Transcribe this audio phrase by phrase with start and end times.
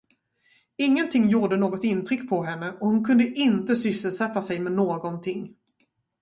[0.77, 5.55] Ingenting gjorde något intryck på henne och hon kunde inte sysselsätta sig med någonting.